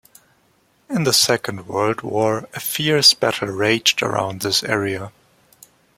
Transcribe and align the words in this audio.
In 0.89 1.03
the 1.03 1.13
Second 1.13 1.67
World 1.67 2.01
War 2.01 2.49
a 2.55 2.59
fierce 2.59 3.13
battle 3.13 3.49
raged 3.49 4.01
around 4.01 4.41
this 4.41 4.63
area. 4.63 5.11